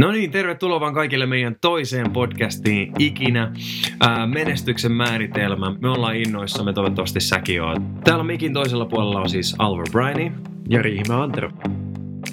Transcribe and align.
No 0.00 0.12
niin, 0.12 0.30
tervetuloa 0.30 0.80
vaan 0.80 0.94
kaikille 0.94 1.26
meidän 1.26 1.56
toiseen 1.60 2.12
podcastiin 2.12 2.92
ikinä. 2.98 3.52
Ää, 4.00 4.26
menestyksen 4.26 4.92
määritelmä. 4.92 5.74
Me 5.80 5.88
ollaan 5.88 6.16
innoissamme, 6.16 6.72
toivottavasti 6.72 7.20
säkin 7.20 7.62
oot. 7.62 7.78
Täällä 8.04 8.24
mikin 8.24 8.52
toisella 8.52 8.84
puolella 8.84 9.20
on 9.20 9.30
siis 9.30 9.54
Alvar 9.58 9.86
Briney 9.92 10.32
ja 10.68 10.82
Riihimä 10.82 11.22
Antero. 11.22 11.50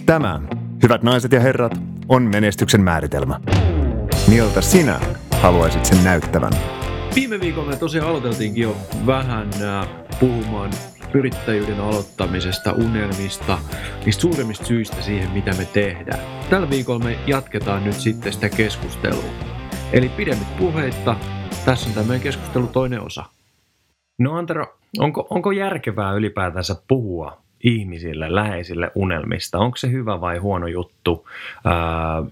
Tämä, 0.05 0.41
hyvät 0.83 1.03
naiset 1.03 1.31
ja 1.31 1.39
herrat, 1.39 1.81
on 2.09 2.23
menestyksen 2.23 2.81
määritelmä. 2.81 3.39
Miltä 4.27 4.61
sinä 4.61 4.99
haluaisit 5.41 5.85
sen 5.85 6.03
näyttävän? 6.03 6.53
Viime 7.15 7.39
viikolla 7.39 7.69
me 7.69 7.75
tosiaan 7.75 8.09
aloiteltiinkin 8.09 8.63
jo 8.63 8.77
vähän 9.05 9.49
äh, 9.61 9.87
puhumaan 10.19 10.71
yrittäjyyden 11.13 11.79
aloittamisesta, 11.79 12.71
unelmista, 12.71 13.59
niistä 14.05 14.21
suurimmista 14.21 14.65
syistä 14.65 15.01
siihen, 15.01 15.31
mitä 15.31 15.51
me 15.57 15.65
tehdään. 15.65 16.19
Tällä 16.49 16.69
viikolla 16.69 17.03
me 17.03 17.19
jatketaan 17.27 17.83
nyt 17.83 17.93
sitten 17.93 18.33
sitä 18.33 18.49
keskustelua. 18.49 19.23
Eli 19.93 20.09
pidemmät 20.09 20.57
puheitta, 20.57 21.15
tässä 21.65 21.89
on 21.89 21.93
tämä 21.93 22.07
meidän 22.07 22.23
keskustelu 22.23 22.67
toinen 22.67 23.01
osa. 23.01 23.25
No 24.19 24.33
Antero, 24.37 24.77
onko, 24.99 25.27
onko 25.29 25.51
järkevää 25.51 26.13
ylipäätänsä 26.13 26.75
puhua 26.87 27.37
ihmisille, 27.63 28.35
läheisille 28.35 28.91
unelmista? 28.95 29.59
Onko 29.59 29.77
se 29.77 29.91
hyvä 29.91 30.21
vai 30.21 30.37
huono 30.37 30.67
juttu? 30.67 31.27
Ää, 31.65 32.23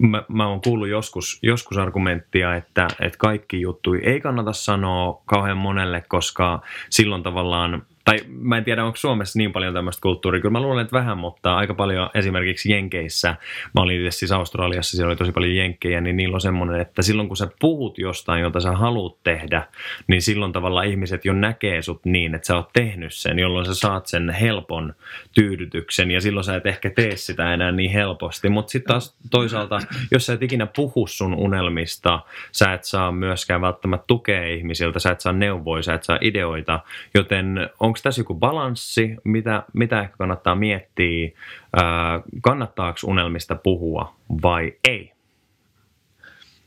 mä, 0.00 0.22
mä 0.28 0.48
oon 0.48 0.60
kuullut 0.60 0.88
joskus, 0.88 1.38
joskus 1.42 1.78
argumenttia, 1.78 2.56
että, 2.56 2.88
että 3.00 3.18
kaikki 3.18 3.60
juttu 3.60 3.94
ei 4.02 4.20
kannata 4.20 4.52
sanoa 4.52 5.22
kauhean 5.26 5.56
monelle, 5.56 6.04
koska 6.08 6.62
silloin 6.90 7.22
tavallaan 7.22 7.82
tai 8.06 8.20
mä 8.28 8.56
en 8.56 8.64
tiedä, 8.64 8.84
onko 8.84 8.96
Suomessa 8.96 9.38
niin 9.38 9.52
paljon 9.52 9.74
tämmöistä 9.74 10.00
kulttuuria, 10.00 10.40
kyllä 10.40 10.52
mä 10.52 10.60
luulen, 10.60 10.82
että 10.82 10.96
vähän, 10.96 11.18
mutta 11.18 11.56
aika 11.56 11.74
paljon 11.74 12.10
esimerkiksi 12.14 12.72
Jenkeissä, 12.72 13.36
mä 13.74 13.80
olin 13.80 14.00
itse 14.00 14.18
siis 14.18 14.32
Australiassa, 14.32 14.96
siellä 14.96 15.10
oli 15.10 15.16
tosi 15.16 15.32
paljon 15.32 15.56
Jenkkejä, 15.56 16.00
niin 16.00 16.16
niillä 16.16 16.34
on 16.34 16.40
semmoinen, 16.40 16.80
että 16.80 17.02
silloin 17.02 17.28
kun 17.28 17.36
sä 17.36 17.48
puhut 17.60 17.98
jostain, 17.98 18.42
jota 18.42 18.60
sä 18.60 18.72
haluat 18.72 19.22
tehdä, 19.22 19.66
niin 20.06 20.22
silloin 20.22 20.52
tavalla 20.52 20.82
ihmiset 20.82 21.24
jo 21.24 21.32
näkee 21.32 21.82
sut 21.82 22.04
niin, 22.04 22.34
että 22.34 22.46
sä 22.46 22.56
oot 22.56 22.72
tehnyt 22.72 23.14
sen, 23.14 23.38
jolloin 23.38 23.66
sä 23.66 23.74
saat 23.74 24.06
sen 24.06 24.30
helpon 24.30 24.94
tyydytyksen, 25.34 26.10
ja 26.10 26.20
silloin 26.20 26.44
sä 26.44 26.56
et 26.56 26.66
ehkä 26.66 26.90
tee 26.90 27.16
sitä 27.16 27.54
enää 27.54 27.72
niin 27.72 27.90
helposti, 27.90 28.48
mutta 28.48 28.70
sitten 28.70 28.88
taas 28.92 29.16
toisaalta, 29.30 29.78
jos 30.10 30.26
sä 30.26 30.32
et 30.32 30.42
ikinä 30.42 30.66
puhu 30.76 31.06
sun 31.06 31.34
unelmista, 31.34 32.20
sä 32.52 32.72
et 32.72 32.84
saa 32.84 33.12
myöskään 33.12 33.60
välttämättä 33.60 34.04
tukea 34.06 34.46
ihmisiltä, 34.46 34.98
sä 34.98 35.10
et 35.10 35.20
saa 35.20 35.32
neuvoja, 35.32 35.82
sä 35.82 35.94
et 35.94 36.02
saa 36.02 36.18
ideoita, 36.20 36.80
joten 37.14 37.70
on 37.80 37.95
onko 37.96 38.02
tässä 38.02 38.20
joku 38.20 38.34
balanssi, 38.34 39.16
mitä, 39.24 39.62
mitä 39.72 40.00
ehkä 40.00 40.16
kannattaa 40.16 40.54
miettiä, 40.54 41.30
ää, 41.76 42.22
kannattaako 42.42 42.98
unelmista 43.04 43.54
puhua 43.54 44.14
vai 44.42 44.72
ei? 44.88 45.12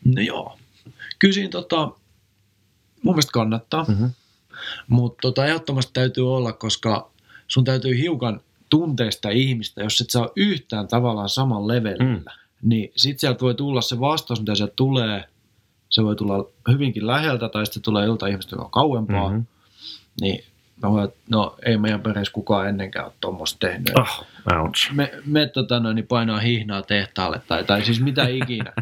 No 0.05 0.21
joo, 0.21 0.57
kysin 1.19 1.49
tota, 1.49 1.85
mun 3.03 3.13
mielestä 3.15 3.31
kannattaa, 3.31 3.85
mm-hmm. 3.87 4.09
mutta 4.87 5.17
tota, 5.21 5.45
ehdottomasti 5.45 5.93
täytyy 5.93 6.33
olla, 6.35 6.53
koska 6.53 7.11
sun 7.47 7.63
täytyy 7.63 7.97
hiukan 7.97 8.41
tuntea 8.69 9.11
sitä 9.11 9.29
ihmistä, 9.29 9.83
jos 9.83 10.01
et 10.01 10.09
saa 10.09 10.29
yhtään 10.35 10.87
tavallaan 10.87 11.29
saman 11.29 11.67
levelillä, 11.67 12.17
mm. 12.17 12.25
niin 12.61 12.91
sit 12.95 13.19
sieltä 13.19 13.41
voi 13.41 13.55
tulla 13.55 13.81
se 13.81 13.99
vastaus, 13.99 14.39
mitä 14.39 14.55
sieltä 14.55 14.73
tulee, 14.75 15.23
se 15.89 16.03
voi 16.03 16.15
tulla 16.15 16.45
hyvinkin 16.71 17.07
läheltä 17.07 17.49
tai 17.49 17.65
sitten 17.65 17.81
tulee 17.81 18.05
joltain 18.05 18.31
ihmistä, 18.31 18.55
joka 18.55 18.65
on 18.65 18.71
kauempaa, 18.71 19.29
mm-hmm. 19.29 19.45
niin 20.21 20.43
Mä 20.83 20.91
voin, 20.91 21.09
no 21.29 21.55
ei 21.65 21.77
meidän 21.77 22.01
perheessä 22.01 22.33
kukaan 22.33 22.69
ennenkään 22.69 23.05
ole 23.05 23.13
tuommoista 23.21 23.67
tehnyt. 23.67 23.97
Oh, 23.99 24.25
ouch. 24.59 24.91
Me, 24.93 25.11
me 25.25 25.47
tota, 25.47 25.79
no, 25.79 25.93
niin 25.93 26.07
painaa 26.07 26.39
hihnaa 26.39 26.81
tehtaalle 26.81 27.41
tai, 27.47 27.63
tai 27.63 27.85
siis 27.85 28.01
mitä 28.01 28.27
ikinä. 28.43 28.73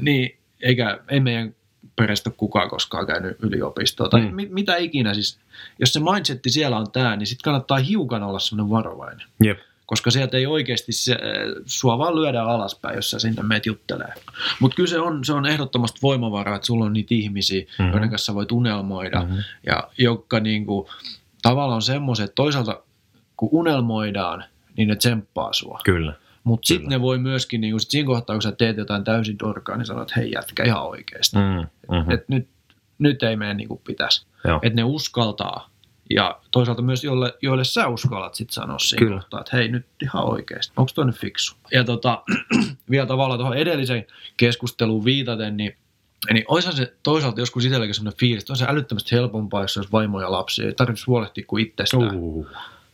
niin, 0.00 0.38
eikä, 0.60 0.98
ei 1.08 1.20
meidän 1.20 1.54
perheestä 1.96 2.30
kukaan 2.30 2.70
koskaan 2.70 3.06
käynyt 3.06 3.36
yliopistoa 3.42 4.08
tai 4.08 4.20
mm. 4.20 4.34
mit, 4.34 4.50
mitä 4.50 4.76
ikinä. 4.76 5.14
Siis, 5.14 5.38
jos 5.78 5.92
se 5.92 6.00
mindsetti 6.00 6.50
siellä 6.50 6.76
on 6.76 6.90
tämä, 6.92 7.16
niin 7.16 7.26
sitten 7.26 7.44
kannattaa 7.44 7.78
hiukan 7.78 8.22
olla 8.22 8.38
semmoinen 8.38 8.70
varovainen. 8.70 9.26
Jep. 9.42 9.58
Koska 9.86 10.10
sieltä 10.10 10.36
ei 10.36 10.46
oikeasti 10.46 10.92
se, 10.92 11.18
sua 11.64 11.98
vaan 11.98 12.16
lyödä 12.16 12.42
alaspäin, 12.42 12.96
jos 12.96 13.10
sä 13.10 13.18
sinne 13.18 13.42
meet 13.42 13.66
juttelee. 13.66 14.14
Mutta 14.60 14.76
kyllä 14.76 14.88
se 14.88 15.00
on, 15.00 15.24
se 15.24 15.32
on 15.32 15.46
ehdottomasti 15.46 15.98
voimavaraa, 16.02 16.56
että 16.56 16.66
sulla 16.66 16.84
on 16.84 16.92
niitä 16.92 17.14
ihmisiä, 17.14 17.60
mm-hmm. 17.60 17.92
joiden 17.92 18.10
kanssa 18.10 18.34
voit 18.34 18.52
unelmoida. 18.52 19.20
Mm-hmm. 19.20 19.38
Ja 19.66 19.88
jotka 19.98 20.40
niinku, 20.40 20.88
tavallaan 21.42 21.82
semmoiset, 21.82 22.24
että 22.24 22.34
toisaalta 22.34 22.82
kun 23.36 23.48
unelmoidaan, 23.52 24.44
niin 24.76 24.88
ne 24.88 24.96
tsemppaa 24.96 25.52
sua. 25.52 25.80
Kyllä. 25.84 26.12
Mutta 26.44 26.66
sitten 26.66 26.88
ne 26.88 27.00
voi 27.00 27.18
myöskin, 27.18 27.60
niin 27.60 27.80
sit 27.80 27.90
siinä 27.90 28.06
kohtaa, 28.06 28.36
kun 28.36 28.42
sä 28.42 28.52
teet 28.52 28.76
jotain 28.76 29.04
täysin 29.04 29.38
dorkaa, 29.38 29.76
niin 29.76 29.86
sanot, 29.86 30.02
että 30.02 30.20
hei 30.20 30.30
jätkä 30.30 30.64
ihan 30.64 30.82
oikeasti. 30.82 31.36
Mm, 31.36 31.42
mm-hmm. 31.42 32.10
Että 32.10 32.26
nyt, 32.28 32.48
nyt 32.98 33.22
ei 33.22 33.36
mene 33.36 33.54
niin 33.54 33.68
kuin 33.68 33.80
pitäisi. 33.86 34.26
Että 34.62 34.76
ne 34.76 34.84
uskaltaa. 34.84 35.70
Ja 36.14 36.40
toisaalta 36.50 36.82
myös, 36.82 37.04
joille, 37.04 37.34
joille 37.42 37.64
sä 37.64 37.88
uskallat 37.88 38.34
sitten 38.34 38.54
sanoa 38.54 38.78
siinä 38.78 38.98
Kyllä. 38.98 39.20
kohtaa, 39.20 39.40
että 39.40 39.56
hei 39.56 39.68
nyt 39.68 39.86
ihan 40.02 40.24
oikeasti, 40.24 40.72
onko 40.76 40.92
toi 40.94 41.06
nyt 41.06 41.16
fiksu? 41.16 41.56
Ja 41.72 41.84
tota, 41.84 42.22
vielä 42.90 43.06
tavallaan 43.06 43.38
tuohon 43.38 43.56
edelliseen 43.56 44.06
keskusteluun 44.36 45.04
viitaten, 45.04 45.56
niin 45.56 45.76
Eli 46.28 46.44
olisihan 46.48 46.76
se 46.76 46.92
toisaalta 47.02 47.40
joskus 47.40 47.64
itselläkin 47.64 47.94
sellainen 47.94 48.18
fiilis, 48.18 48.42
että 48.42 48.52
on 48.52 48.56
se 48.56 48.66
älyttömästi 48.68 49.12
helpompaa, 49.12 49.62
jos 49.62 49.76
olisi 49.76 49.92
vaimoja 49.92 50.26
ja 50.26 50.32
lapsia. 50.32 50.66
Ei 50.66 50.72
tarvitsisi 50.72 51.06
huolehtia 51.06 51.44
kuin 51.46 51.66
itsestään. 51.66 52.16
Uh, 52.16 52.46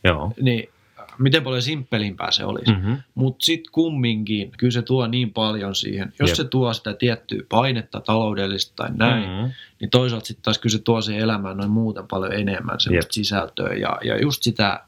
joo. 0.03 0.33
Niin 0.41 0.69
miten 1.17 1.43
paljon 1.43 1.61
simppelimpää 1.61 2.31
se 2.31 2.45
olisi. 2.45 2.71
Mm-hmm. 2.71 2.97
Mutta 3.15 3.45
sitten 3.45 3.71
kumminkin, 3.71 4.51
kyllä 4.57 4.71
se 4.71 4.81
tuo 4.81 5.07
niin 5.07 5.33
paljon 5.33 5.75
siihen. 5.75 6.13
Jos 6.19 6.29
Jep. 6.29 6.37
se 6.37 6.43
tuo 6.43 6.73
sitä 6.73 6.93
tiettyä 6.93 7.41
painetta 7.49 8.01
taloudellista 8.01 8.73
tai 8.75 8.89
näin, 8.95 9.29
mm-hmm. 9.29 9.51
niin 9.79 9.89
toisaalta 9.89 10.25
sitten 10.25 10.43
taas 10.43 10.59
kyllä 10.59 10.77
se 10.77 10.83
tuo 10.83 11.01
siihen 11.01 11.23
elämään 11.23 11.57
noin 11.57 11.71
muuten 11.71 12.07
paljon 12.07 12.33
enemmän 12.33 12.79
semmoista 12.79 13.07
Jep. 13.07 13.11
sisältöä 13.11 13.73
ja, 13.73 13.97
ja 14.03 14.21
just 14.21 14.43
sitä 14.43 14.83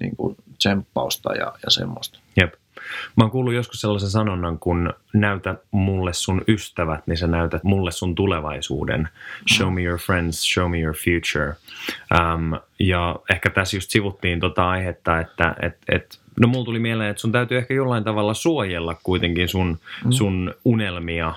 niin 0.00 0.16
kuin 0.16 0.36
tsemppausta 0.58 1.34
ja, 1.34 1.52
ja 1.64 1.70
semmoista. 1.70 2.18
Jep. 2.40 2.54
Mä 3.16 3.24
oon 3.24 3.30
kuullut 3.30 3.54
joskus 3.54 3.80
sellaisen 3.80 4.10
sanonnan, 4.10 4.58
kun 4.58 4.94
näytä 5.12 5.54
mulle 5.70 6.12
sun 6.12 6.44
ystävät, 6.48 7.06
niin 7.06 7.16
sä 7.16 7.26
näytät 7.26 7.64
mulle 7.64 7.90
sun 7.90 8.14
tulevaisuuden. 8.14 9.08
Show 9.56 9.74
me 9.74 9.82
your 9.82 9.98
friends, 9.98 10.54
show 10.54 10.70
me 10.70 10.80
your 10.80 10.96
future. 10.96 11.54
Um, 12.14 12.60
ja 12.78 13.16
ehkä 13.30 13.50
tässä 13.50 13.76
just 13.76 13.90
sivuttiin 13.90 14.40
tota 14.40 14.70
aihetta, 14.70 15.20
että 15.20 15.56
et, 15.62 15.76
et 15.88 16.20
No 16.40 16.48
mulla 16.48 16.64
tuli 16.64 16.78
mieleen, 16.78 17.10
että 17.10 17.20
sun 17.20 17.32
täytyy 17.32 17.58
ehkä 17.58 17.74
jollain 17.74 18.04
tavalla 18.04 18.34
suojella 18.34 18.96
kuitenkin 19.02 19.48
sun, 19.48 19.78
mm. 20.04 20.10
sun 20.10 20.54
unelmia. 20.64 21.34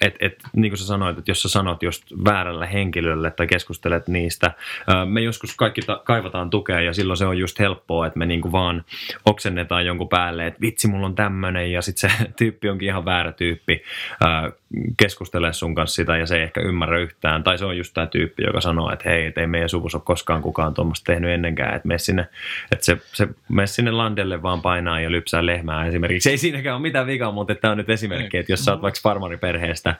Että 0.00 0.26
et, 0.26 0.38
niin 0.56 0.70
kuin 0.70 0.78
sä 0.78 0.86
sanoit, 0.86 1.18
että 1.18 1.30
jos 1.30 1.42
sä 1.42 1.48
sanot 1.48 1.82
just 1.82 2.04
väärälle 2.24 2.72
henkilölle 2.72 3.30
tai 3.30 3.46
keskustelet 3.46 4.08
niistä, 4.08 4.52
ää, 4.86 5.04
me 5.04 5.20
joskus 5.20 5.56
kaikki 5.56 5.82
ta- 5.82 6.02
kaivataan 6.04 6.50
tukea 6.50 6.80
ja 6.80 6.92
silloin 6.92 7.16
se 7.16 7.26
on 7.26 7.38
just 7.38 7.58
helppoa, 7.58 8.06
että 8.06 8.18
me 8.18 8.26
niinku 8.26 8.52
vaan 8.52 8.84
oksennetaan 9.26 9.86
jonkun 9.86 10.08
päälle, 10.08 10.46
että 10.46 10.60
vitsi 10.60 10.88
mulla 10.88 11.06
on 11.06 11.14
tämmöinen 11.14 11.72
ja 11.72 11.82
sitten 11.82 12.10
se 12.10 12.16
tyyppi 12.38 12.68
onkin 12.68 12.88
ihan 12.88 13.04
väärä 13.04 13.32
tyyppi 13.32 13.82
ää, 14.20 14.50
keskustelee 14.96 15.52
sun 15.52 15.74
kanssa 15.74 15.94
sitä 15.94 16.16
ja 16.16 16.26
se 16.26 16.36
ei 16.36 16.42
ehkä 16.42 16.60
ymmärrä 16.60 16.98
yhtään. 16.98 17.44
Tai 17.44 17.58
se 17.58 17.64
on 17.64 17.76
just 17.76 17.94
tämä 17.94 18.06
tyyppi, 18.06 18.42
joka 18.42 18.60
sanoo, 18.60 18.92
että 18.92 19.08
hei, 19.08 19.26
et 19.26 19.38
ei 19.38 19.46
meidän 19.46 19.68
suvussa 19.68 19.98
ole 19.98 20.02
koskaan 20.04 20.42
kukaan 20.42 20.74
tuommoista 20.74 21.12
tehnyt 21.12 21.30
ennenkään, 21.30 21.76
että 21.76 21.88
me 21.88 21.98
sinne, 21.98 22.26
että 22.72 22.84
se, 22.84 22.98
se 23.12 23.28
mene 23.48 23.66
sinne 23.66 23.92
landelle 24.14 24.42
vaan 24.42 24.62
painaa 24.62 25.00
ja 25.00 25.10
lypsää 25.10 25.46
lehmää 25.46 25.86
esimerkiksi. 25.86 26.30
Ei 26.30 26.38
siinäkään 26.38 26.76
ole 26.76 26.82
mitään 26.82 27.06
vikaa, 27.06 27.32
mutta 27.32 27.54
tämä 27.54 27.72
on 27.72 27.78
nyt 27.78 27.90
esimerkki, 27.90 28.36
että 28.36 28.52
jos 28.52 28.64
sä 28.64 28.72
oot 28.72 28.82
vaikka 28.82 29.00
farmariperheestä, 29.02 29.94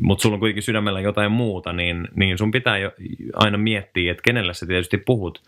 mutta 0.00 0.22
sulla 0.22 0.34
on 0.34 0.40
kuitenkin 0.40 0.62
sydämellä 0.62 1.00
jotain 1.00 1.32
muuta, 1.32 1.72
niin, 1.72 2.08
niin 2.14 2.38
sun 2.38 2.50
pitää 2.50 2.78
jo 2.78 2.92
aina 3.34 3.58
miettiä, 3.58 4.10
että 4.10 4.22
kenelle 4.22 4.54
sä 4.54 4.66
tietysti 4.66 4.98
puhut 4.98 5.42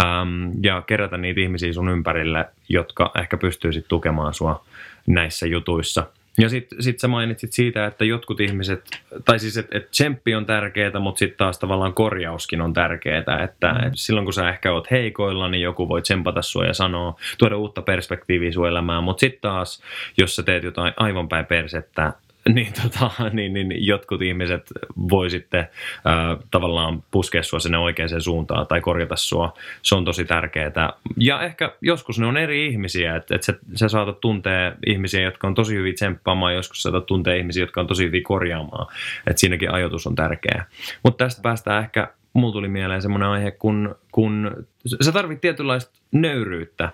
äm, 0.00 0.52
ja 0.62 0.82
kerätä 0.82 1.16
niitä 1.16 1.40
ihmisiä 1.40 1.72
sun 1.72 1.88
ympärille, 1.88 2.44
jotka 2.68 3.10
ehkä 3.18 3.36
pystyy 3.36 3.72
sitten 3.72 3.88
tukemaan 3.88 4.34
sua 4.34 4.64
näissä 5.06 5.46
jutuissa– 5.46 6.06
ja 6.38 6.48
sitten 6.48 6.82
sit 6.82 6.98
sä 6.98 7.08
mainitsit 7.08 7.52
siitä, 7.52 7.86
että 7.86 8.04
jotkut 8.04 8.40
ihmiset, 8.40 8.90
tai 9.24 9.38
siis 9.38 9.56
että 9.56 9.78
et 9.78 9.90
tsemppi 9.90 10.34
on 10.34 10.46
tärkeää, 10.46 11.00
mutta 11.00 11.18
sitten 11.18 11.38
taas 11.38 11.58
tavallaan 11.58 11.94
korjauskin 11.94 12.60
on 12.60 12.72
tärkeää. 12.72 13.42
Että 13.44 13.72
mm. 13.72 13.86
et 13.86 13.92
silloin 13.94 14.26
kun 14.26 14.34
sä 14.34 14.48
ehkä 14.48 14.72
oot 14.72 14.90
heikoilla, 14.90 15.48
niin 15.48 15.62
joku 15.62 15.88
voi 15.88 16.02
tsempata 16.02 16.42
sua 16.42 16.64
ja 16.64 16.74
sanoa, 16.74 17.16
tuoda 17.38 17.56
uutta 17.56 17.82
perspektiiviä 17.82 18.52
sun 18.52 18.68
elämään. 18.68 19.04
Mutta 19.04 19.20
sitten 19.20 19.40
taas, 19.40 19.82
jos 20.18 20.36
sä 20.36 20.42
teet 20.42 20.64
jotain 20.64 20.94
aivan 20.96 21.28
päin 21.28 21.46
persettä, 21.46 22.12
niin, 22.54 22.72
tota, 22.82 23.10
niin, 23.32 23.52
niin 23.52 23.86
jotkut 23.86 24.22
ihmiset 24.22 24.72
voi 25.10 25.30
sitten 25.30 25.60
äh, 25.60 26.38
tavallaan 26.50 27.02
puskea 27.10 27.42
sua 27.42 27.58
sinne 27.58 27.78
oikeaan 27.78 28.20
suuntaan 28.20 28.66
tai 28.66 28.80
korjata 28.80 29.16
sua. 29.16 29.54
Se 29.82 29.94
on 29.94 30.04
tosi 30.04 30.24
tärkeää. 30.24 30.92
Ja 31.16 31.42
ehkä 31.42 31.72
joskus 31.80 32.18
ne 32.18 32.26
on 32.26 32.36
eri 32.36 32.66
ihmisiä, 32.66 33.16
että 33.16 33.34
et 33.34 33.42
sä, 33.42 33.54
sä 33.74 33.88
saatat 33.88 34.20
tuntea 34.20 34.72
ihmisiä, 34.86 35.22
jotka 35.22 35.46
on 35.46 35.54
tosi 35.54 35.74
hyvin 35.74 35.94
tsemppaamaan, 35.94 36.54
joskus 36.54 36.82
saatat 36.82 37.06
tuntea 37.06 37.34
ihmisiä, 37.34 37.62
jotka 37.62 37.80
on 37.80 37.86
tosi 37.86 38.04
hyvin 38.04 38.22
korjaamaan. 38.22 38.86
Että 39.26 39.40
siinäkin 39.40 39.70
ajoitus 39.70 40.06
on 40.06 40.14
tärkeä. 40.14 40.64
Mutta 41.02 41.24
tästä 41.24 41.42
päästään 41.42 41.84
ehkä, 41.84 42.08
mulla 42.32 42.52
tuli 42.52 42.68
mieleen 42.68 43.02
semmoinen 43.02 43.28
aihe, 43.28 43.50
kun, 43.50 43.94
kun 44.12 44.66
sä 45.02 45.12
tarvit 45.12 45.40
tietynlaista 45.40 45.98
nöyryyttä, 46.12 46.92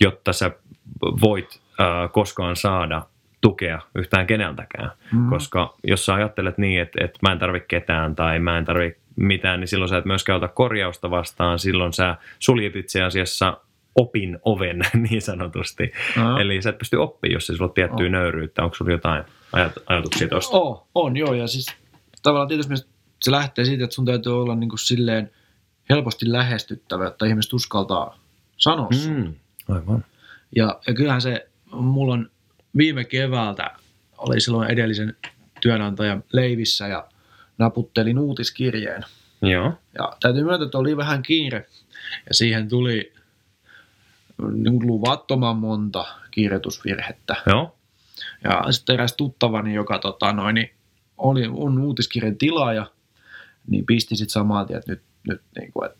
jotta 0.00 0.32
sä 0.32 0.50
voit 1.02 1.60
koskaan 2.12 2.56
saada 2.56 3.02
tukea 3.40 3.80
yhtään 3.94 4.26
keneltäkään. 4.26 4.90
Mm. 5.12 5.30
Koska 5.30 5.74
jos 5.84 6.06
sä 6.06 6.14
ajattelet 6.14 6.58
niin, 6.58 6.80
että, 6.80 7.04
että 7.04 7.18
mä 7.22 7.32
en 7.32 7.38
tarvitse 7.38 7.66
ketään 7.68 8.14
tai 8.14 8.38
mä 8.38 8.58
en 8.58 8.64
tarvitse 8.64 9.00
mitään, 9.16 9.60
niin 9.60 9.68
silloin 9.68 9.88
sä 9.88 9.98
et 9.98 10.04
myöskään 10.04 10.36
ota 10.36 10.48
korjausta 10.48 11.10
vastaan. 11.10 11.58
Silloin 11.58 11.92
sä 11.92 12.16
suljet 12.38 12.76
itse 12.76 13.02
asiassa 13.02 13.56
opin 13.94 14.38
oven 14.44 14.82
niin 15.10 15.22
sanotusti. 15.22 15.92
Mm. 16.16 16.36
Eli 16.36 16.62
sä 16.62 16.70
et 16.70 16.78
pysty 16.78 16.96
oppimaan, 16.96 17.34
jos 17.34 17.50
ei 17.50 17.56
sulla 17.56 17.68
ole 17.68 17.74
tiettyä 17.74 18.06
oh. 18.06 18.12
nöyryyttä. 18.12 18.62
Onko 18.62 18.74
sulla 18.74 18.90
jotain 18.90 19.24
ajat- 19.52 19.82
ajatuksia 19.86 20.28
tuosta? 20.28 20.56
Oh, 20.56 20.88
on, 20.94 21.16
joo. 21.16 21.34
Ja 21.34 21.46
siis 21.46 21.66
tavallaan 22.22 22.48
tietysti 22.48 22.74
se 23.20 23.30
lähtee 23.30 23.64
siitä, 23.64 23.84
että 23.84 23.94
sun 23.94 24.06
täytyy 24.06 24.40
olla 24.40 24.54
niin 24.54 24.68
kuin 24.68 24.78
silleen 24.78 25.30
helposti 25.90 26.32
lähestyttävä, 26.32 27.08
että 27.08 27.26
ihmiset 27.26 27.52
uskaltaa 27.52 28.18
sanoa 28.56 28.88
mm. 29.08 29.34
Aivan. 29.68 30.04
Ja, 30.56 30.80
ja 30.86 30.94
kyllähän 30.94 31.20
se, 31.20 31.48
mulla 31.72 32.14
on 32.14 32.30
viime 32.76 33.04
keväältä, 33.04 33.70
oli 34.18 34.40
silloin 34.40 34.70
edellisen 34.70 35.16
työnantajan 35.60 36.24
leivissä 36.32 36.88
ja 36.88 37.08
naputtelin 37.58 38.18
uutiskirjeen. 38.18 39.04
Joo. 39.42 39.72
Ja 39.98 40.16
täytyy 40.20 40.44
myöntää, 40.44 40.64
että 40.66 40.78
oli 40.78 40.96
vähän 40.96 41.22
kiire. 41.22 41.66
Ja 42.28 42.34
siihen 42.34 42.68
tuli 42.68 43.12
niin 44.52 44.86
luvattoman 44.86 45.56
monta 45.56 46.04
kirjoitusvirhettä. 46.30 47.36
Joo. 47.46 47.76
Ja 48.44 48.72
sitten 48.72 48.94
eräs 48.94 49.12
tuttavani, 49.12 49.74
joka 49.74 49.98
tota, 49.98 50.32
noin, 50.32 50.54
niin 50.54 50.70
oli, 51.18 51.48
on 51.52 51.78
uutiskirjan 51.78 52.36
tilaaja, 52.36 52.86
niin 53.66 53.86
pisti 53.86 54.16
sitten 54.16 54.32
samaan 54.32 54.66
tien, 54.66 54.78
että 54.78 54.92
nyt, 54.92 55.02
nyt 55.28 55.42
niin 55.58 55.72
kuin, 55.72 55.90
että 55.90 55.98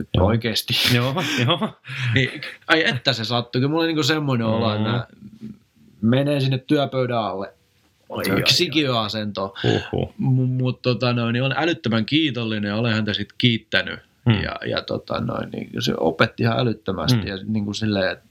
nyt 0.00 0.08
joo. 0.14 0.26
oikeasti. 0.26 0.74
Joo, 0.96 1.14
joo. 1.46 1.68
niin, 2.14 2.40
ai 2.66 2.88
että 2.88 3.12
se 3.12 3.24
sattui. 3.24 3.60
Kyllä 3.60 3.70
mulla 3.70 3.84
oli 3.84 3.94
niin 3.94 4.04
semmoinen 4.04 4.46
mm. 4.46 4.52
olo, 4.52 4.74
että 4.74 5.06
menee 6.00 6.40
sinne 6.40 6.58
työpöydän 6.58 7.18
alle 7.18 7.54
sikiöasento. 8.48 9.54
Mutta 10.18 10.82
tota, 10.82 11.12
noin, 11.12 11.32
niin 11.32 11.42
olen 11.42 11.58
älyttömän 11.58 12.06
kiitollinen 12.06 12.68
ja 12.68 12.76
olen 12.76 12.94
häntä 12.94 13.14
sitten 13.14 13.34
kiittänyt. 13.38 14.00
Hmm. 14.30 14.42
Ja, 14.42 14.56
ja 14.66 14.82
tota, 14.82 15.20
noin, 15.20 15.50
niin 15.50 15.70
se 15.82 15.94
opetti 15.96 16.42
ihan 16.42 16.58
älyttömästi 16.58 17.18
hmm. 17.18 17.26
ja 17.26 17.38
niin 17.46 17.64
kuin 17.64 17.74
silleen, 17.74 18.12
että 18.12 18.24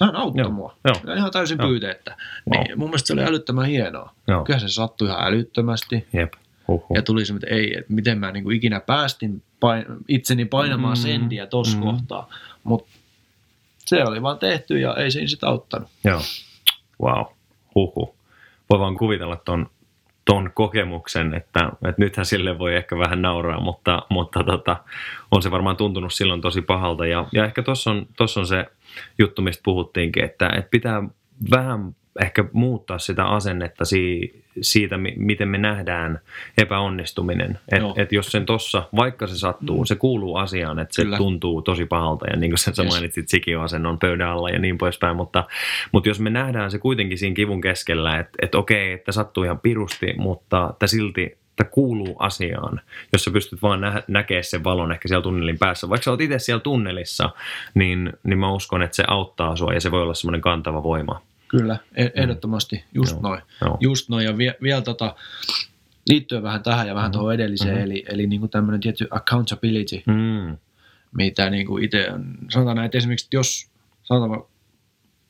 hän 0.00 0.16
auttoi 0.16 0.42
Joo. 0.42 0.50
mua. 0.50 0.76
Joo. 0.84 1.14
Ihan 1.16 1.30
täysin 1.30 1.58
Joo. 1.58 1.68
pyyteettä. 1.68 2.16
Wow. 2.52 2.64
Niin, 2.64 2.78
mun 2.78 2.88
mielestä 2.88 3.06
se 3.06 3.12
oli 3.12 3.24
älyttömän 3.24 3.66
hienoa. 3.66 4.14
Joo. 4.28 4.44
Kyllä 4.44 4.58
se 4.58 4.68
sattui 4.68 5.08
ihan 5.08 5.26
älyttömästi. 5.26 6.06
Jep. 6.12 6.32
Huhhuh. 6.72 6.96
Ja 6.96 7.02
tuli 7.02 7.24
se, 7.24 7.34
että 7.34 7.46
ei, 7.46 7.78
että 7.78 7.92
miten 7.92 8.18
mä 8.18 8.32
niin 8.32 8.44
kuin 8.44 8.56
ikinä 8.56 8.80
päästin 8.80 9.42
pain, 9.60 9.84
itseni 10.08 10.44
painamaan 10.44 10.96
mm, 10.96 11.02
sendiä 11.02 11.46
tuossa 11.46 11.76
mm. 11.76 11.82
kohtaa. 11.82 12.28
Mutta 12.64 12.92
se 13.78 14.04
oli 14.04 14.22
vaan 14.22 14.38
tehty 14.38 14.80
ja 14.80 14.94
ei 14.94 15.10
siinä 15.10 15.26
sitä 15.26 15.48
auttanut. 15.48 15.88
Joo. 16.04 16.20
Wow. 17.02 17.24
Huhu. 17.74 18.14
Voi 18.70 18.78
vaan 18.78 18.96
kuvitella 18.96 19.36
ton, 19.36 19.70
ton 20.24 20.50
kokemuksen, 20.54 21.34
että, 21.34 21.64
että 21.88 21.94
nythän 22.02 22.26
sille 22.26 22.58
voi 22.58 22.76
ehkä 22.76 22.98
vähän 22.98 23.22
nauraa, 23.22 23.60
mutta, 23.60 24.02
mutta 24.08 24.44
tota, 24.44 24.76
on 25.30 25.42
se 25.42 25.50
varmaan 25.50 25.76
tuntunut 25.76 26.12
silloin 26.12 26.40
tosi 26.40 26.62
pahalta. 26.62 27.06
Ja, 27.06 27.26
ja 27.32 27.44
ehkä 27.44 27.62
tuossa 27.62 27.90
on, 27.90 28.06
tossa 28.16 28.40
on 28.40 28.46
se 28.46 28.66
juttu, 29.18 29.42
mistä 29.42 29.60
puhuttiinkin, 29.64 30.24
että, 30.24 30.48
että 30.48 30.70
pitää 30.70 31.02
vähän 31.50 31.96
ehkä 32.20 32.44
muuttaa 32.52 32.98
sitä 32.98 33.24
asennetta 33.24 33.84
siitä, 34.60 34.98
miten 35.16 35.48
me 35.48 35.58
nähdään 35.58 36.20
epäonnistuminen. 36.58 37.58
Että 37.68 38.02
et 38.02 38.12
jos 38.12 38.26
sen 38.26 38.46
tossa, 38.46 38.82
vaikka 38.96 39.26
se 39.26 39.38
sattuu, 39.38 39.78
mm. 39.78 39.84
se 39.84 39.94
kuuluu 39.94 40.36
asiaan, 40.36 40.78
että 40.78 40.94
se 40.94 41.02
Kyllä. 41.02 41.16
tuntuu 41.16 41.62
tosi 41.62 41.86
pahalta 41.86 42.26
ja 42.26 42.36
niin 42.36 42.50
kuin 42.50 42.58
sä 42.58 42.72
yes. 42.78 42.92
mainitsit, 42.92 43.28
sikioasennon 43.28 43.98
pöydän 43.98 44.28
alla 44.28 44.50
ja 44.50 44.58
niin 44.58 44.78
poispäin, 44.78 45.16
mutta, 45.16 45.44
mutta 45.92 46.08
jos 46.08 46.20
me 46.20 46.30
nähdään 46.30 46.70
se 46.70 46.78
kuitenkin 46.78 47.18
siinä 47.18 47.34
kivun 47.34 47.60
keskellä, 47.60 48.18
että, 48.18 48.38
että 48.42 48.58
okei, 48.58 48.92
että 48.92 49.12
sattuu 49.12 49.44
ihan 49.44 49.60
pirusti, 49.60 50.14
mutta 50.16 50.68
että 50.72 50.86
silti 50.86 51.42
että 51.52 51.64
kuuluu 51.64 52.16
asiaan, 52.18 52.80
jos 53.12 53.24
sä 53.24 53.30
pystyt 53.30 53.62
vaan 53.62 53.80
nä- 53.80 54.02
näkemään 54.08 54.44
sen 54.44 54.64
valon 54.64 54.92
ehkä 54.92 55.08
siellä 55.08 55.22
tunnelin 55.22 55.58
päässä. 55.58 55.88
Vaikka 55.88 56.04
sä 56.04 56.10
oot 56.10 56.20
itse 56.20 56.38
siellä 56.38 56.60
tunnelissa, 56.60 57.30
niin, 57.74 58.12
niin 58.22 58.38
mä 58.38 58.52
uskon, 58.52 58.82
että 58.82 58.96
se 58.96 59.04
auttaa 59.08 59.56
sua 59.56 59.72
ja 59.72 59.80
se 59.80 59.90
voi 59.90 60.02
olla 60.02 60.14
semmoinen 60.14 60.40
kantava 60.40 60.82
voima. 60.82 61.20
Kyllä, 61.56 61.78
e- 61.94 62.04
mm. 62.04 62.10
ehdottomasti, 62.14 62.84
just 62.94 63.12
Joo. 63.12 63.22
noin. 63.22 63.42
Joo. 63.60 63.76
Just 63.80 64.08
noin, 64.08 64.24
ja 64.24 64.38
vie, 64.38 64.54
vielä 64.62 64.82
tota, 64.82 65.16
liittyen 66.08 66.42
vähän 66.42 66.62
tähän 66.62 66.88
ja 66.88 66.94
vähän 66.94 67.08
mm-hmm. 67.10 67.18
tuohon 67.18 67.34
edelliseen, 67.34 67.74
mm-hmm. 67.74 67.84
eli, 67.84 68.04
eli 68.08 68.26
niin 68.26 68.40
kuin 68.40 68.50
tämmöinen 68.50 68.80
tietty 68.80 69.08
accountability, 69.10 70.02
mm. 70.06 70.56
mitä 71.16 71.50
niin 71.50 71.66
kuin 71.66 71.84
itse, 71.84 72.08
sanotaan 72.50 72.76
näin, 72.76 72.86
että 72.86 72.98
esimerkiksi 72.98 73.28
jos 73.32 73.70
sanotaan, 74.02 74.44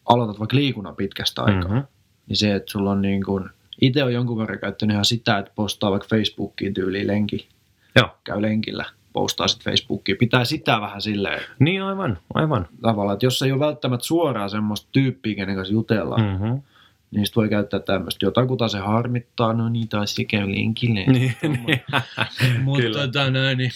aloitat 0.04 0.38
vaikka 0.38 0.56
liikunnan 0.56 0.96
pitkästä 0.96 1.42
aikaa, 1.42 1.68
mm-hmm. 1.68 1.86
niin 2.26 2.36
se, 2.36 2.54
että 2.54 2.72
sulla 2.72 2.90
on 2.90 3.02
niin 3.02 3.24
kuin, 3.24 3.48
itse 3.80 4.04
on 4.04 4.12
jonkun 4.12 4.38
verran 4.38 4.58
käyttänyt 4.58 4.94
ihan 4.94 5.04
sitä, 5.04 5.38
että 5.38 5.52
postaa 5.54 5.90
vaikka 5.90 6.08
Facebookiin 6.08 6.74
tyyliin 6.74 7.06
lenki, 7.06 7.48
Joo. 7.96 8.08
käy 8.24 8.42
lenkillä– 8.42 8.84
postaa 9.12 9.48
sitten 9.48 9.72
Facebookiin. 9.72 10.18
Pitää 10.18 10.44
sitä 10.44 10.80
vähän 10.80 11.02
silleen. 11.02 11.40
Niin 11.58 11.82
aivan, 11.82 12.18
aivan. 12.34 12.68
Tavallaan, 12.82 13.14
että 13.14 13.26
jos 13.26 13.42
ei 13.42 13.52
ole 13.52 13.60
välttämättä 13.60 14.06
suoraan 14.06 14.50
semmoista 14.50 14.88
tyyppiä, 14.92 15.34
kenen 15.34 15.56
kanssa 15.56 15.74
jutella, 15.74 16.16
mm-hmm. 16.16 16.62
niin 17.10 17.26
sitten 17.26 17.40
voi 17.40 17.48
käyttää 17.48 17.80
tämmöistä. 17.80 18.26
Jotakuta 18.26 18.68
se 18.68 18.78
harmittaa, 18.78 19.52
no 19.52 19.68
niin, 19.68 19.88
taas 19.88 20.14
se 20.14 20.24
käy 20.24 20.50
linkille. 20.50 21.04
Niin, 21.12 21.34
niin. 21.42 21.80
Mutta 22.64 22.90
tota, 22.92 23.30
näin, 23.30 23.58
niin, 23.58 23.70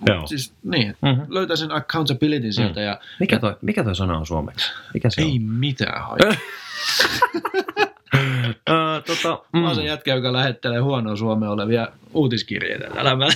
Mut 0.00 0.28
siis, 0.28 0.52
niin, 0.64 0.96
mm-hmm. 1.02 1.26
löytää 1.28 1.56
sen 1.56 1.72
accountability 1.72 2.52
sieltä. 2.52 2.80
Mm. 2.80 2.86
Ja, 2.86 3.00
mikä, 3.20 3.38
toi, 3.38 3.56
mikä 3.62 3.84
toi 3.84 3.96
sana 3.96 4.18
on 4.18 4.26
suomeksi? 4.26 4.72
Mikä 4.94 5.10
se 5.10 5.22
ei 5.22 5.32
on? 5.32 5.42
mitään 5.42 6.04
haittaa. 6.04 6.32
Uh, 8.14 9.04
tota, 9.06 9.42
mm. 9.52 9.60
Mä 9.60 9.66
oon 9.66 9.76
se 9.76 9.84
jätkä, 9.84 10.14
joka 10.14 10.32
lähettelee 10.32 10.80
huonoa 10.80 11.16
Suomea 11.16 11.50
olevia 11.50 11.88
uutiskirjeitä. 12.14 12.88
Älä 12.96 13.16
mä 13.16 13.26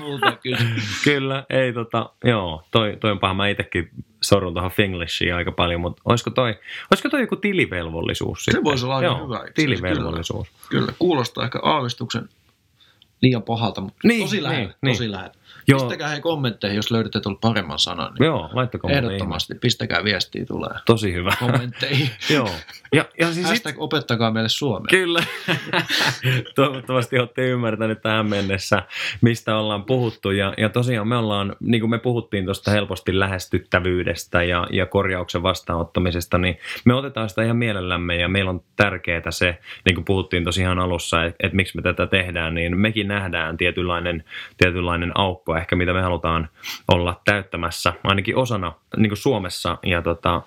multa 0.00 0.38
Kyllä, 1.04 1.44
ei 1.50 1.72
tota, 1.72 2.10
joo, 2.24 2.62
toi, 2.70 2.96
toi 3.00 3.10
on 3.10 3.18
paha. 3.18 3.34
Mä 3.34 3.48
itsekin 3.48 3.90
sorun 4.22 4.54
tuohon 4.54 4.70
Finglishiin 4.70 5.34
aika 5.34 5.52
paljon, 5.52 5.80
mutta 5.80 6.02
olisiko 6.04 6.30
toi, 6.30 6.58
olisiko 6.90 7.08
toi 7.08 7.20
joku 7.20 7.36
tilivelvollisuus? 7.36 8.38
Se 8.38 8.44
sitten? 8.44 8.64
voisi 8.64 8.84
olla 8.84 8.96
aika 8.96 9.06
joo, 9.06 9.24
hyvä. 9.24 9.44
Tilivelvollisuus. 9.54 10.48
Kyllä, 10.48 10.82
kyllä, 10.82 10.94
kuulostaa 10.98 11.44
ehkä 11.44 11.60
aavistuksen 11.62 12.28
liian 13.22 13.42
pahalta, 13.42 13.80
mutta 13.80 13.98
niin, 14.04 14.22
tosi 14.22 14.42
lähellä. 14.42 14.74
Niin, 14.82 14.94
tosi 14.94 15.08
niin. 15.08 15.12
Joo. 15.68 15.80
Pistäkää 15.80 16.08
he 16.08 16.20
kommentteihin, 16.20 16.76
jos 16.76 16.90
löydätte 16.90 17.20
tuolla 17.20 17.38
paremman 17.40 17.78
sanan. 17.78 18.14
Niin 18.18 18.26
Joo, 18.26 18.50
laittakaa 18.52 18.90
Ehdottomasti, 18.90 19.54
pistäkää 19.54 20.04
viestiä 20.04 20.46
tulee. 20.46 20.70
Tosi 20.86 21.12
hyvä. 21.12 21.32
Kommentteihin. 21.38 22.10
Joo. 22.34 22.50
Ja, 22.92 23.04
ja 23.20 23.32
siis 23.32 23.46
Hashtag 23.46 23.74
sit... 23.74 23.82
opettakaa 23.82 24.30
meille 24.30 24.48
suomea. 24.48 24.86
Kyllä. 24.90 25.22
Toivottavasti 26.54 27.18
olette 27.18 27.48
ymmärtäneet 27.48 28.02
tähän 28.02 28.26
mennessä, 28.26 28.82
mistä 29.20 29.56
ollaan 29.56 29.84
puhuttu. 29.84 30.30
Ja, 30.30 30.54
ja 30.58 30.68
tosiaan 30.68 31.08
me 31.08 31.16
ollaan, 31.16 31.56
niin 31.60 31.80
kuin 31.80 31.90
me 31.90 31.98
puhuttiin 31.98 32.44
tuosta 32.44 32.70
helposti 32.70 33.18
lähestyttävyydestä 33.18 34.42
ja, 34.42 34.66
ja 34.70 34.86
korjauksen 34.86 35.42
vastaanottamisesta, 35.42 36.38
niin 36.38 36.58
me 36.84 36.94
otetaan 36.94 37.28
sitä 37.28 37.42
ihan 37.42 37.56
mielellämme 37.56 38.16
ja 38.16 38.28
meillä 38.28 38.50
on 38.50 38.60
tärkeää 38.76 39.30
se, 39.30 39.58
niin 39.84 39.94
kuin 39.94 40.04
puhuttiin 40.04 40.44
tosiaan 40.44 40.78
alussa, 40.78 41.24
että, 41.24 41.46
että 41.46 41.56
miksi 41.56 41.76
me 41.76 41.82
tätä 41.82 42.06
tehdään, 42.06 42.54
niin 42.54 42.78
mekin 42.78 43.08
nähdään 43.08 43.56
tietynlainen, 43.56 44.24
tietynlainen 44.56 45.12
aukko 45.14 45.53
ehkä, 45.58 45.76
mitä 45.76 45.92
me 45.92 46.02
halutaan 46.02 46.48
olla 46.88 47.20
täyttämässä, 47.24 47.92
ainakin 48.04 48.36
osana 48.36 48.72
niin 48.96 49.10
kuin 49.10 49.18
Suomessa. 49.18 49.78
Ja, 49.82 50.02
tota, 50.02 50.42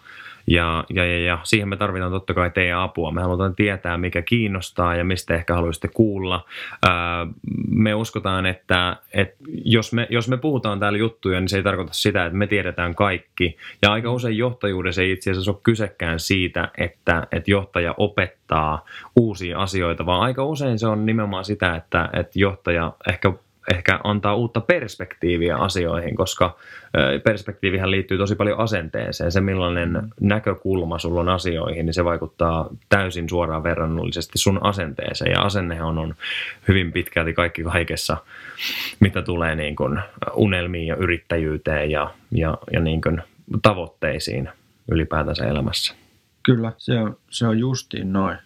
ja, 0.47 0.83
ja, 0.89 1.05
ja, 1.05 1.19
ja 1.19 1.39
siihen 1.43 1.69
me 1.69 1.77
tarvitaan 1.77 2.11
totta 2.11 2.33
kai 2.33 2.49
teidän 2.49 2.79
apua. 2.79 3.11
Me 3.11 3.21
halutaan 3.21 3.55
tietää, 3.55 3.97
mikä 3.97 4.21
kiinnostaa 4.21 4.95
ja 4.95 5.03
mistä 5.03 5.35
ehkä 5.35 5.53
haluaisitte 5.53 5.87
kuulla. 5.87 6.45
Ää, 6.89 7.27
me 7.69 7.95
uskotaan, 7.95 8.45
että, 8.45 8.97
että 9.13 9.35
jos, 9.65 9.93
me, 9.93 10.07
jos 10.09 10.29
me 10.29 10.37
puhutaan 10.37 10.79
täällä 10.79 10.97
juttuja, 10.97 11.39
niin 11.39 11.49
se 11.49 11.57
ei 11.57 11.63
tarkoita 11.63 11.93
sitä, 11.93 12.25
että 12.25 12.37
me 12.37 12.47
tiedetään 12.47 12.95
kaikki. 12.95 13.57
Ja 13.81 13.91
aika 13.91 14.11
usein 14.11 14.37
johtajuudessa 14.37 15.01
ei 15.01 15.11
itse 15.11 15.31
asiassa 15.31 15.51
ole 15.51 15.59
kysekään 15.63 16.19
siitä, 16.19 16.71
että, 16.77 17.27
että 17.31 17.51
johtaja 17.51 17.93
opettaa 17.97 18.85
uusia 19.15 19.59
asioita, 19.59 20.05
vaan 20.05 20.21
aika 20.21 20.43
usein 20.45 20.79
se 20.79 20.87
on 20.87 21.05
nimenomaan 21.05 21.45
sitä, 21.45 21.75
että, 21.75 22.09
että 22.13 22.39
johtaja 22.39 22.93
ehkä 23.09 23.33
ehkä 23.73 23.99
antaa 24.03 24.35
uutta 24.35 24.61
perspektiiviä 24.61 25.57
asioihin, 25.57 26.15
koska 26.15 26.57
perspektiivihän 27.23 27.91
liittyy 27.91 28.17
tosi 28.17 28.35
paljon 28.35 28.59
asenteeseen. 28.59 29.31
Se 29.31 29.41
millainen 29.41 30.01
näkökulma 30.21 30.99
sulla 30.99 31.19
on 31.19 31.29
asioihin, 31.29 31.85
niin 31.85 31.93
se 31.93 32.05
vaikuttaa 32.05 32.69
täysin 32.89 33.29
suoraan 33.29 33.63
verrannollisesti 33.63 34.37
sun 34.37 34.59
asenteeseen. 34.63 35.31
Ja 35.31 35.41
asennehan 35.41 35.97
on, 35.97 36.15
hyvin 36.67 36.91
pitkälti 36.91 37.33
kaikki 37.33 37.63
kaikessa, 37.63 38.17
mitä 38.99 39.21
tulee 39.21 39.55
niin 39.55 39.75
kuin 39.75 39.99
unelmiin 40.33 40.87
ja 40.87 40.95
yrittäjyyteen 40.95 41.91
ja, 41.91 42.13
ja, 42.31 42.57
ja 42.73 42.79
niin 42.79 43.01
kuin 43.01 43.21
tavoitteisiin 43.61 44.49
ylipäätänsä 44.91 45.45
elämässä. 45.45 45.95
Kyllä, 46.43 46.71
se 46.77 46.99
on, 46.99 47.17
se 47.29 47.47
on 47.47 47.59
justiin 47.59 48.13
noin. 48.13 48.37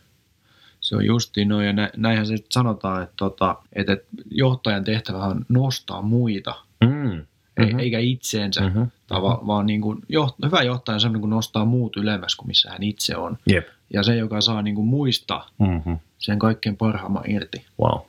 Se 0.91 0.95
on 0.95 1.05
justiin 1.05 1.47
noin, 1.47 1.65
ja 1.65 1.73
näinhän 1.97 2.25
se 2.25 2.35
sanotaan, 2.49 3.03
että, 3.03 3.13
tota, 3.17 3.55
että 3.73 3.97
johtajan 4.31 4.83
tehtävä 4.83 5.17
on 5.17 5.45
nostaa 5.49 6.01
muita. 6.01 6.55
Mm. 6.81 6.87
mm-hmm. 6.87 7.79
eikä 7.79 7.99
itseensä, 7.99 8.61
mm-hmm. 8.61 8.91
tava, 9.07 9.41
vaan 9.47 9.65
niin 9.65 9.81
kuin 9.81 9.99
joht, 10.09 10.35
hyvä 10.45 10.61
johtaja 10.61 10.93
on 10.93 10.99
sellainen, 10.99 11.21
kun 11.21 11.29
nostaa 11.29 11.65
muut 11.65 11.97
ylemmäs 11.97 12.35
kuin 12.35 12.47
missä 12.47 12.71
hän 12.71 12.83
itse 12.83 13.17
on. 13.17 13.37
Yep. 13.51 13.67
Ja 13.93 14.03
se, 14.03 14.15
joka 14.15 14.41
saa 14.41 14.61
niin 14.61 14.75
kuin 14.75 14.87
muista 14.87 15.45
mm-hmm. 15.59 15.99
sen 16.17 16.39
kaikkein 16.39 16.77
parhaamman 16.77 17.31
irti. 17.31 17.65
Wow. 17.81 17.99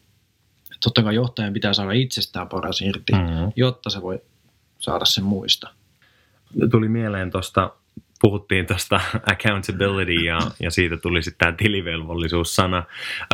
Totta 0.81 1.03
kai 1.03 1.15
johtajan 1.15 1.53
pitää 1.53 1.73
saada 1.73 1.93
itsestään 1.93 2.49
paras 2.49 2.81
irti, 2.81 3.13
mm-hmm. 3.13 3.53
jotta 3.57 3.91
se 3.91 4.03
voi 4.03 4.23
saada 4.79 5.05
sen 5.05 5.25
muista. 5.25 5.71
Tuli 6.71 6.89
mieleen 6.89 7.31
tuosta 7.31 7.71
puhuttiin 8.23 8.67
tuosta 8.67 9.01
accountability 9.33 10.13
ja, 10.13 10.39
ja 10.61 10.71
siitä 10.71 10.97
tuli 10.97 11.23
sitten 11.23 11.39
tämä 11.39 11.57
tilivelvollisuus-sana. 11.57 12.83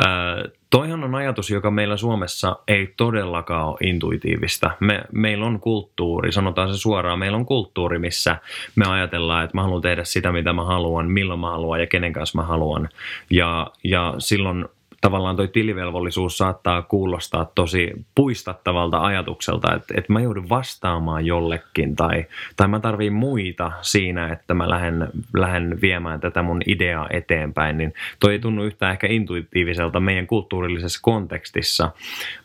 Ää, 0.05 0.45
toihan 0.69 1.03
on 1.03 1.15
ajatus, 1.15 1.49
joka 1.49 1.71
meillä 1.71 1.97
Suomessa 1.97 2.55
ei 2.67 2.93
todellakaan 2.97 3.67
ole 3.67 3.77
intuitiivista. 3.81 4.71
Me, 4.79 5.01
meillä 5.11 5.45
on 5.45 5.59
kulttuuri, 5.59 6.31
sanotaan 6.31 6.73
se 6.73 6.77
suoraan, 6.77 7.19
meillä 7.19 7.37
on 7.37 7.45
kulttuuri, 7.45 7.99
missä 7.99 8.35
me 8.75 8.85
ajatellaan, 8.87 9.43
että 9.43 9.57
mä 9.57 9.63
haluan 9.63 9.81
tehdä 9.81 10.03
sitä, 10.03 10.31
mitä 10.31 10.53
mä 10.53 10.63
haluan, 10.63 11.11
milloin 11.11 11.39
mä 11.39 11.49
haluan 11.49 11.79
ja 11.79 11.87
kenen 11.87 12.13
kanssa 12.13 12.37
mä 12.37 12.43
haluan. 12.43 12.89
Ja, 13.29 13.67
ja 13.83 14.13
silloin 14.17 14.65
tavallaan 15.01 15.35
toi 15.35 15.47
tilivelvollisuus 15.47 16.37
saattaa 16.37 16.81
kuulostaa 16.81 17.51
tosi 17.55 17.91
puistattavalta 18.15 19.01
ajatukselta, 19.01 19.75
että, 19.75 19.93
että 19.97 20.13
mä 20.13 20.21
joudun 20.21 20.49
vastaamaan 20.49 21.25
jollekin 21.25 21.95
tai, 21.95 22.25
tai 22.55 22.67
mä 22.67 22.79
tarviin 22.79 23.13
muita 23.13 23.71
siinä, 23.81 24.27
että 24.27 24.53
mä 24.53 24.69
lähden, 24.69 25.07
lähden 25.33 25.81
viemään 25.81 26.19
tätä 26.19 26.41
mun 26.41 26.61
ideaa 26.65 27.07
eteenpäin, 27.09 27.77
niin 27.77 27.93
toi 28.19 28.31
ei 28.31 28.39
tunnu 28.39 28.63
yhtään 28.63 28.91
ehkä 28.91 29.07
intuitiiviselta 29.07 29.99
meidän 29.99 30.27
kulttuurillisessa 30.27 30.99
kontekstissa, 31.03 31.91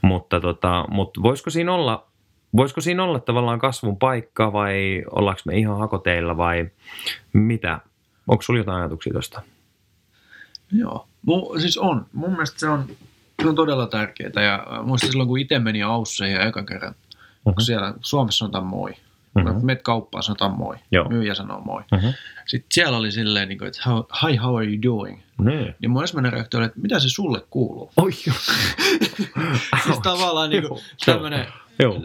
mutta, 0.02 0.40
tota, 0.40 0.84
mutta 0.88 1.22
voisiko 1.22 1.50
siinä 1.50 1.72
olla 1.72 2.06
Voisiko 2.56 2.80
siinä 2.80 3.04
olla 3.04 3.20
tavallaan 3.20 3.58
kasvun 3.58 3.98
paikka 3.98 4.52
vai 4.52 5.04
ollaanko 5.10 5.40
me 5.46 5.56
ihan 5.56 5.78
hakoteilla 5.78 6.36
vai 6.36 6.70
mitä? 7.32 7.80
Onko 8.28 8.42
sinulla 8.42 8.60
jotain 8.60 8.80
ajatuksia 8.80 9.12
tuosta? 9.12 9.42
Joo, 10.72 11.06
Mu, 11.26 11.58
siis 11.60 11.78
on. 11.78 12.06
Mun 12.12 12.30
mielestä 12.30 12.60
se 12.60 12.68
on, 12.68 12.86
se 13.42 13.48
on 13.48 13.54
todella 13.54 13.86
tärkeää. 13.86 14.42
Ja 14.42 14.82
muistan 14.82 15.10
silloin, 15.10 15.28
kun 15.28 15.38
itse 15.38 15.58
meni 15.58 15.82
Ausseihin 15.82 16.40
ekan 16.40 16.66
kerran, 16.66 16.94
uh-huh. 16.94 17.54
kun 17.54 17.62
siellä 17.62 17.94
Suomessa 18.00 18.38
sanotaan 18.38 18.66
moi. 18.66 18.90
Uh-huh. 18.90 19.62
Met 19.62 19.82
kauppaan 19.82 20.22
sanotaan 20.22 20.52
moi. 20.52 20.76
Joo. 20.90 21.08
Myyjä 21.08 21.34
sanoo 21.34 21.60
moi. 21.60 21.82
Uh-huh. 21.92 22.14
Sitten 22.46 22.68
siellä 22.72 22.98
oli 22.98 23.12
silleen, 23.12 23.48
niin 23.48 23.58
kuin, 23.58 23.68
että 23.68 23.80
hi, 24.26 24.36
how 24.36 24.56
are 24.56 24.66
you 24.66 24.82
doing? 24.82 25.20
Ne. 25.38 25.74
Niin 25.80 25.90
mun 25.90 26.02
ensimmäinen 26.02 26.32
reaktio 26.32 26.58
oli, 26.58 26.66
että 26.66 26.80
mitä 26.80 27.00
se 27.00 27.08
sulle 27.08 27.40
kuuluu? 27.50 27.90
Oi 27.96 28.12
siis 29.84 29.98
tavallaan 30.02 30.50
niin 30.50 30.68
kuin, 30.68 30.80
tämmöinen 31.06 31.46
Joo. 31.78 32.00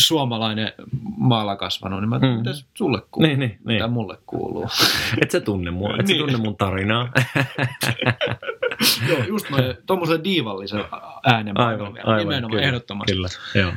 suomalainen 0.00 0.72
maalla 1.16 1.56
kasvanut, 1.56 2.00
niin 2.00 2.08
mä 2.08 2.18
mm. 2.18 2.26
mitä 2.26 2.50
sulle 2.74 3.02
kuuluu, 3.10 3.28
niin, 3.28 3.38
niin, 3.38 3.50
niin. 3.50 3.60
mitä 3.64 3.88
mulle 3.88 4.18
kuuluu. 4.26 4.68
Et 5.22 5.30
sä 5.30 5.40
tunne 5.40 5.70
mua, 5.70 5.96
et 6.00 6.06
niin. 6.06 6.18
sä 6.18 6.24
tunne 6.24 6.38
mun 6.38 6.56
tarinaa. 6.56 7.12
Joo, 9.08 9.24
just 9.28 9.50
noin 9.50 9.74
tuommoisen 9.86 10.24
diivallisen 10.24 10.84
äänen 11.24 11.60
aivan, 11.60 11.86
aivan, 12.04 12.18
nimenomaan 12.18 12.50
kyllä, 12.50 12.62
ehdottomasti. 12.66 13.12
Kyllä, 13.12 13.28
joo. 13.54 13.72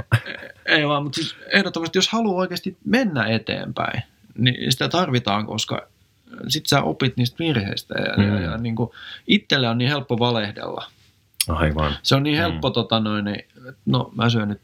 Ei 0.66 0.88
vaan, 0.88 1.04
mutta 1.04 1.16
siis 1.16 1.36
ehdottomasti, 1.54 1.98
jos 1.98 2.10
haluaa 2.10 2.42
oikeasti 2.42 2.78
mennä 2.86 3.26
eteenpäin, 3.26 4.04
niin 4.38 4.72
sitä 4.72 4.90
tarvitaan, 4.90 5.46
koska 5.46 5.88
sit 6.48 6.66
sä 6.66 6.82
opit 6.82 7.18
niistä 7.18 7.40
virheistä 7.40 7.96
ja, 8.00 8.14
mm. 8.18 8.34
ja, 8.34 8.42
ja 8.42 8.58
niin 8.58 8.76
kuin, 8.76 8.90
itselle 9.28 9.70
on 9.70 9.78
niin 9.78 9.90
helppo 9.90 10.20
valehdella. 10.20 10.86
Aivan. 11.50 11.96
Se 12.04 12.16
on 12.16 12.24
niin 12.24 12.38
helppo, 12.38 12.70
mm. 12.70 12.74
tota 12.74 13.00
noin, 13.00 13.26
niin, 13.26 13.48
no 13.86 14.12
mä 14.16 14.30
syön 14.30 14.50
nyt 14.50 14.62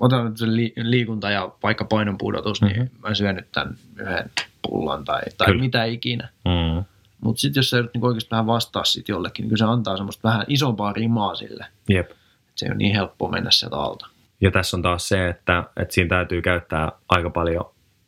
otan 0.00 0.24
nyt 0.24 0.36
sen 0.36 0.56
liikunta 0.90 1.30
ja 1.30 1.52
vaikka 1.62 1.84
painon 1.84 2.18
pudotus, 2.18 2.62
niin 2.62 2.76
mm-hmm. 2.76 3.08
mä 3.08 3.14
syön 3.14 3.36
nyt 3.36 3.52
tämän 3.52 3.74
yhden 3.96 4.30
pullan 4.62 5.04
tai, 5.04 5.22
tai 5.38 5.54
mitä 5.54 5.84
ikinä. 5.84 6.28
Mm-hmm. 6.44 6.84
Mutta 7.20 7.40
sitten 7.40 7.58
jos 7.58 7.70
sä 7.70 7.82
nyt 7.82 7.94
niinku 7.94 8.06
oikeasti 8.06 8.30
vähän 8.30 8.46
vastaa 8.46 8.84
sit 8.84 9.08
jollekin, 9.08 9.42
niin 9.42 9.48
kyllä 9.48 9.66
se 9.66 9.72
antaa 9.72 9.96
semmoista 9.96 10.28
vähän 10.28 10.44
isompaa 10.48 10.92
rimaa 10.92 11.34
sille. 11.34 11.66
Jep. 11.88 12.10
Et 12.10 12.16
se 12.54 12.70
on 12.70 12.78
niin 12.78 12.94
helppo 12.94 13.28
mennä 13.28 13.50
sieltä 13.50 13.76
alta. 13.76 14.06
Ja 14.40 14.50
tässä 14.50 14.76
on 14.76 14.82
taas 14.82 15.08
se, 15.08 15.28
että, 15.28 15.64
että 15.76 15.94
siinä 15.94 16.08
täytyy 16.08 16.42
käyttää 16.42 16.92
aika 17.08 17.30
paljon 17.30 17.64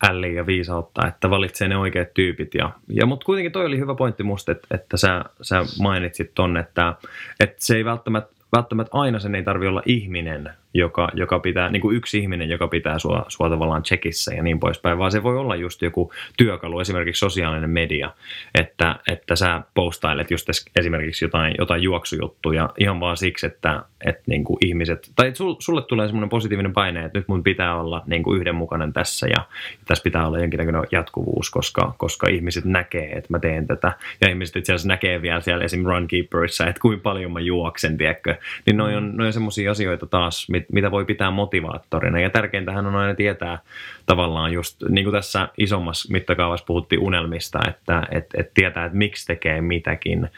älliä 0.08 0.32
ja 0.32 0.46
viisautta, 0.46 1.06
että 1.06 1.30
valitsee 1.30 1.68
ne 1.68 1.76
oikeat 1.76 2.14
tyypit. 2.14 2.54
Ja, 2.54 2.70
ja 2.88 3.06
mutta 3.06 3.24
kuitenkin 3.24 3.52
toi 3.52 3.66
oli 3.66 3.78
hyvä 3.78 3.94
pointti 3.94 4.22
musta, 4.22 4.52
että, 4.52 4.66
että 4.70 4.96
sä, 4.96 5.24
sä 5.42 5.64
mainitsit 5.80 6.30
ton, 6.34 6.56
että, 6.56 6.94
että 7.40 7.56
se 7.58 7.76
ei 7.76 7.84
välttämättä, 7.84 8.34
välttämättä 8.56 8.90
aina 8.98 9.18
sen 9.18 9.34
ei 9.34 9.42
tarvi 9.42 9.66
olla 9.66 9.82
ihminen, 9.86 10.50
joka, 10.74 11.08
joka 11.14 11.38
pitää, 11.38 11.68
niin 11.68 11.80
kuin 11.80 11.96
yksi 11.96 12.18
ihminen, 12.18 12.48
joka 12.48 12.68
pitää 12.68 12.98
sua, 12.98 13.24
sua 13.28 13.50
tavallaan 13.50 13.82
checkissä 13.82 14.34
ja 14.34 14.42
niin 14.42 14.60
poispäin, 14.60 14.98
vaan 14.98 15.12
se 15.12 15.22
voi 15.22 15.38
olla 15.38 15.56
just 15.56 15.82
joku 15.82 16.12
työkalu, 16.36 16.80
esimerkiksi 16.80 17.20
sosiaalinen 17.20 17.70
media, 17.70 18.10
että, 18.54 18.96
että 19.08 19.36
sä 19.36 19.62
postailet 19.74 20.30
just 20.30 20.48
esimerkiksi 20.76 21.24
jotain, 21.24 21.54
jotain 21.58 21.82
juoksujuttuja 21.82 22.68
ihan 22.78 23.00
vaan 23.00 23.16
siksi, 23.16 23.46
että, 23.46 23.82
että 24.04 24.22
niin 24.26 24.44
kuin 24.44 24.58
ihmiset, 24.60 25.10
tai 25.16 25.28
että 25.28 25.38
sulle 25.58 25.82
tulee 25.82 26.06
semmoinen 26.06 26.28
positiivinen 26.28 26.72
paine, 26.72 27.04
että 27.04 27.18
nyt 27.18 27.28
mun 27.28 27.42
pitää 27.42 27.80
olla 27.80 28.02
niin 28.06 28.22
kuin 28.22 28.40
yhdenmukainen 28.40 28.92
tässä 28.92 29.26
ja 29.26 29.46
tässä 29.86 30.02
pitää 30.02 30.26
olla 30.26 30.38
jonkinlainen 30.38 30.82
jatkuvuus, 30.92 31.50
koska, 31.50 31.94
koska 31.98 32.28
ihmiset 32.28 32.64
näkee, 32.64 33.12
että 33.12 33.32
mä 33.32 33.38
teen 33.38 33.66
tätä 33.66 33.92
ja 34.20 34.28
ihmiset 34.28 34.56
itse 34.56 34.72
asiassa 34.72 34.88
näkee 34.88 35.22
vielä 35.22 35.40
siellä 35.40 35.64
esim. 35.64 35.84
Runkeeperissa, 35.84 36.66
että 36.66 36.80
kuinka 36.80 37.02
paljon 37.02 37.32
mä 37.32 37.40
juoksen, 37.40 37.98
tiedätkö, 37.98 38.36
niin 38.66 38.76
noin 38.76 38.96
on, 38.96 39.16
noi 39.16 39.26
on 39.26 39.32
semmoisia 39.32 39.70
asioita 39.70 40.06
taas, 40.06 40.50
mit, 40.58 40.72
mitä 40.72 40.90
voi 40.90 41.04
pitää 41.04 41.30
motivaattorina. 41.30 42.20
Ja 42.20 42.30
tärkeintähän 42.30 42.86
on 42.86 42.96
aina 42.96 43.14
tietää 43.14 43.58
tavallaan 44.06 44.52
just, 44.52 44.82
niin 44.88 45.04
kuin 45.04 45.14
tässä 45.14 45.48
isommassa 45.58 46.12
mittakaavassa 46.12 46.66
puhuttiin 46.66 47.00
unelmista, 47.00 47.58
että 47.68 48.02
et, 48.10 48.26
et 48.34 48.50
tietää, 48.54 48.84
että 48.84 48.98
miksi 48.98 49.26
tekee 49.26 49.60
mitäkin, 49.60 50.28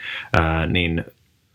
ää, 0.41 0.67
niin 0.67 1.05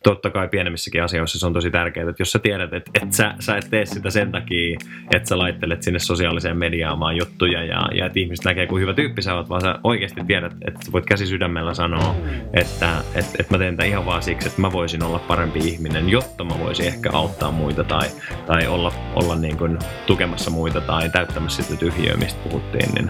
totta 0.05 0.29
kai 0.29 0.47
pienemmissäkin 0.47 1.03
asioissa 1.03 1.39
se 1.39 1.45
on 1.45 1.53
tosi 1.53 1.71
tärkeää, 1.71 2.09
että 2.09 2.21
jos 2.21 2.31
sä 2.31 2.39
tiedät, 2.39 2.74
että, 2.74 2.91
että 3.01 3.15
sä, 3.15 3.33
sä 3.39 3.57
et 3.57 3.67
tee 3.69 3.85
sitä 3.85 4.09
sen 4.09 4.31
takia, 4.31 4.77
että 5.15 5.29
sä 5.29 5.38
laittelet 5.38 5.83
sinne 5.83 6.00
sosiaaliseen 6.00 6.57
mediaan 6.57 7.17
juttuja 7.17 7.63
ja, 7.63 7.89
ja 7.93 8.05
että 8.05 8.19
ihmiset 8.19 8.45
näkee, 8.45 8.67
kuin 8.67 8.81
hyvä 8.81 8.93
tyyppi 8.93 9.21
sä 9.21 9.35
oot, 9.35 9.50
vaan 9.50 9.62
sä 9.62 9.79
oikeasti 9.83 10.21
tiedät, 10.27 10.53
että 10.67 10.85
sä 10.85 10.91
voit 10.91 11.05
käsi 11.05 11.27
sydämellä 11.27 11.74
sanoa, 11.74 12.15
että, 12.53 12.89
että, 13.15 13.31
että 13.39 13.53
mä 13.53 13.57
teen 13.57 13.75
tätä 13.75 13.88
ihan 13.88 14.05
vaan 14.05 14.24
siksi, 14.24 14.47
että 14.47 14.62
mä 14.62 14.71
voisin 14.71 15.03
olla 15.03 15.19
parempi 15.19 15.59
ihminen, 15.59 16.09
jotta 16.09 16.43
mä 16.43 16.59
voisin 16.59 16.88
ehkä 16.88 17.09
auttaa 17.13 17.51
muita 17.51 17.83
tai, 17.83 18.07
tai 18.45 18.67
olla, 18.67 18.93
olla 19.15 19.35
niin 19.35 19.57
kuin 19.57 19.79
tukemassa 20.07 20.51
muita 20.51 20.81
tai 20.81 21.09
täyttämässä 21.09 21.63
sitä 21.63 21.79
tyhjiöä, 21.79 22.17
mistä 22.17 22.50
puhuttiin. 22.50 22.89
Niin, 22.95 23.09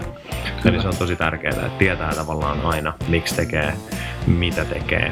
eli 0.64 0.80
se 0.80 0.88
on 0.88 0.96
tosi 0.96 1.16
tärkeää, 1.16 1.66
että 1.66 1.78
tietää 1.78 2.14
tavallaan 2.14 2.60
aina, 2.60 2.92
miksi 3.08 3.36
tekee, 3.36 3.72
mitä 4.26 4.64
tekee 4.64 5.10